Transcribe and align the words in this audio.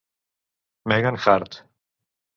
Megan 0.89 1.13
Hart 1.21 1.53